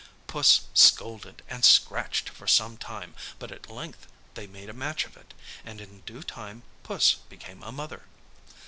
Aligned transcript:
Puss 0.25 0.61
scolded 0.73 1.43
and 1.47 1.63
scratched 1.63 2.27
for 2.29 2.47
some 2.47 2.75
time, 2.75 3.13
but 3.37 3.51
at 3.51 3.69
length 3.69 4.07
they 4.33 4.47
made 4.47 4.67
a 4.67 4.73
match 4.73 5.05
of 5.05 5.15
it, 5.15 5.35
and 5.63 5.79
in 5.79 5.99
due 6.07 6.23
time, 6.23 6.63
Puss 6.81 7.17
became 7.29 7.61
a 7.61 7.71
mother. 7.71 8.01